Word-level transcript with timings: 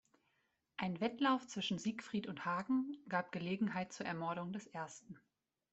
Ein 0.77 0.99
Wettlauf 0.99 1.45
zwischen 1.45 1.77
Siegfried 1.77 2.25
und 2.25 2.43
Hagen 2.43 2.97
gab 3.07 3.31
Gelegenheit 3.31 3.93
zur 3.93 4.07
Ermordung 4.07 4.51
des 4.51 4.65
ersten. 4.65 5.19